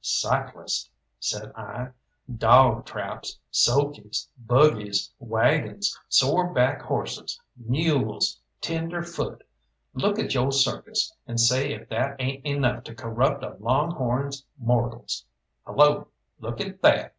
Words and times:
"Cyclists," 0.00 0.88
says 1.18 1.48
I, 1.56 1.88
"dawg 2.32 2.86
traps, 2.86 3.36
sulkies, 3.50 4.28
buggies, 4.38 5.12
waggons, 5.18 5.98
sore 6.08 6.52
back 6.54 6.82
horses, 6.82 7.40
mules, 7.56 8.40
tenderfoot 8.60 9.42
look 9.94 10.20
at 10.20 10.32
yo' 10.34 10.50
circus 10.50 11.12
and 11.26 11.40
say 11.40 11.72
if 11.72 11.88
that 11.88 12.14
ain't 12.20 12.46
enough 12.46 12.84
to 12.84 12.94
corrupt 12.94 13.42
a 13.42 13.56
long 13.58 13.90
horn's 13.90 14.46
mortals. 14.56 15.24
Hello, 15.66 16.06
look 16.38 16.60
at 16.60 16.80
that!" 16.82 17.16